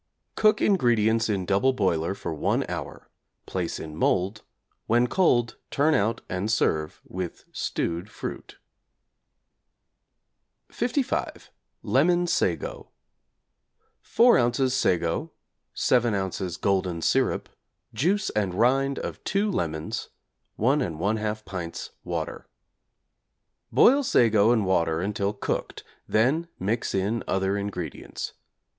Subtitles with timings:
[0.35, 3.07] Cook ingredients in double boiler for 1 hour;
[3.45, 4.41] place in mould.
[4.87, 8.57] When cold turn out and serve with stewed fruit.
[10.71, 11.49] =55.
[11.83, 12.89] Lemon Sago=
[14.01, 14.71] 4 ozs.
[14.71, 15.33] sago,
[15.75, 16.59] 7 ozs.
[16.59, 17.47] golden syrup,
[17.93, 20.09] juice and rind of two lemons,
[20.55, 22.47] 1 1/2 pints water.
[23.71, 28.33] Boil sago in water until cooked, then mix in other ingredients.